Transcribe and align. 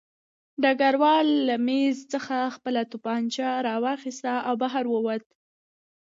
ډګروال 0.63 1.27
له 1.47 1.55
مېز 1.67 1.97
څخه 2.13 2.37
خپله 2.55 2.81
توپانچه 2.91 3.47
راواخیسته 3.67 4.33
او 4.47 4.53
بهر 4.61 4.85
ووت 4.89 5.25